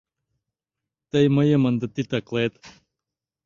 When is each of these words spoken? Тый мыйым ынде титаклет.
Тый 1.11 1.25
мыйым 1.35 1.63
ынде 1.69 1.87
титаклет. 1.95 2.53